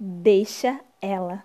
[0.00, 1.44] Deixa ela.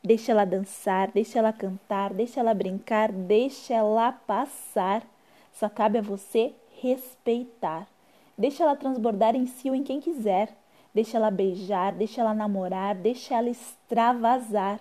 [0.00, 5.02] Deixa ela dançar, deixa ela cantar, deixa ela brincar, deixa ela passar.
[5.52, 7.88] Só cabe a você respeitar.
[8.38, 10.56] Deixa ela transbordar em si ou em quem quiser.
[10.94, 14.78] Deixa ela beijar, deixa ela namorar, deixa ela extravasar.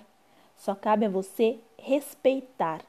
[0.55, 2.81] Só cabe a você respeitar.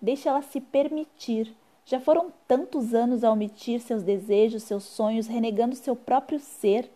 [0.00, 1.54] Deixa ela se permitir.
[1.84, 6.90] Já foram tantos anos a omitir seus desejos, seus sonhos, renegando seu próprio ser.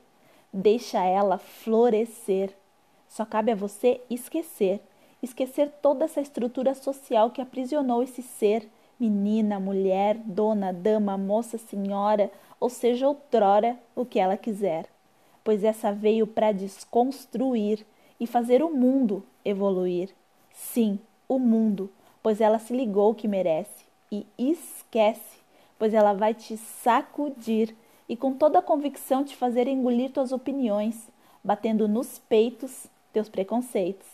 [0.58, 2.50] Deixa ela florescer.
[3.06, 4.80] Só cabe a você esquecer.
[5.22, 8.66] Esquecer toda essa estrutura social que aprisionou esse ser,
[8.98, 14.86] menina, mulher, dona, dama, moça, senhora, ou seja, outrora, o que ela quiser.
[15.44, 17.84] Pois essa veio para desconstruir
[18.18, 20.08] e fazer o mundo evoluir.
[20.54, 21.92] Sim, o mundo,
[22.22, 23.84] pois ela se ligou que merece.
[24.10, 25.36] E esquece,
[25.78, 27.76] pois ela vai te sacudir
[28.08, 31.08] e com toda a convicção te fazer engolir tuas opiniões,
[31.42, 34.06] batendo nos peitos teus preconceitos.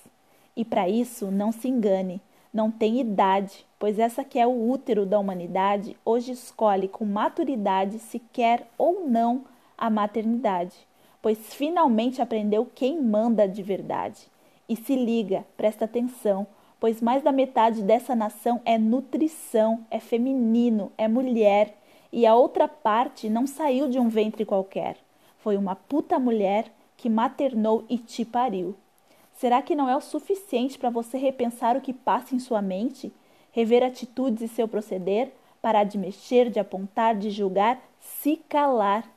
[0.57, 2.21] E para isso, não se engane,
[2.53, 7.99] não tem idade, pois essa que é o útero da humanidade hoje escolhe com maturidade
[7.99, 9.45] se quer ou não
[9.77, 10.77] a maternidade,
[11.21, 14.31] pois finalmente aprendeu quem manda de verdade.
[14.69, 16.47] E se liga, presta atenção,
[16.79, 21.77] pois mais da metade dessa nação é nutrição, é feminino, é mulher,
[22.13, 24.99] e a outra parte não saiu de um ventre qualquer.
[25.39, 28.77] Foi uma puta mulher que maternou e te pariu.
[29.33, 33.13] Será que não é o suficiente para você repensar o que passa em sua mente,
[33.51, 39.09] rever atitudes e seu proceder, parar de mexer, de apontar, de julgar, se calar?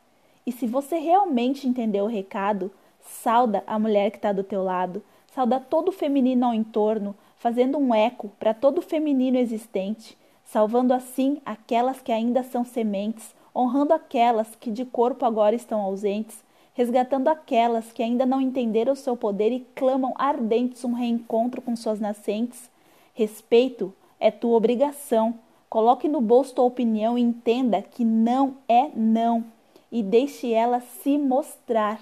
[0.45, 5.03] E se você realmente entendeu o recado, sauda a mulher que está do teu lado,
[5.33, 10.93] sauda todo o feminino ao entorno, fazendo um eco para todo o feminino existente, salvando
[10.93, 16.43] assim aquelas que ainda são sementes, honrando aquelas que de corpo agora estão ausentes,
[16.73, 21.75] resgatando aquelas que ainda não entenderam o seu poder e clamam ardentes um reencontro com
[21.75, 22.69] suas nascentes.
[23.13, 25.35] Respeito é tua obrigação.
[25.69, 29.43] Coloque no bolso tua opinião e entenda que não é não
[29.91, 32.01] e deixe ela se mostrar.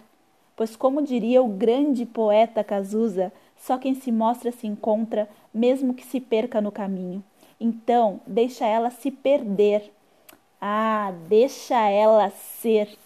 [0.56, 6.06] Pois, como diria o grande poeta Cazuza, só quem se mostra se encontra, mesmo que
[6.06, 7.24] se perca no caminho.
[7.60, 9.92] Então, deixa ela se perder.
[10.60, 12.98] Ah, deixa ela ser.